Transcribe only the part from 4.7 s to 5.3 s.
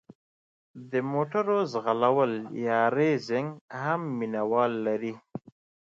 لري.